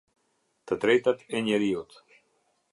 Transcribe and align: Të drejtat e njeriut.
Të 0.71 0.77
drejtat 0.85 1.23
e 1.39 1.45
njeriut. 1.49 1.97